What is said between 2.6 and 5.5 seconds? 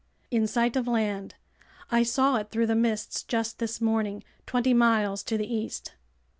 the mists just this morning, twenty miles to the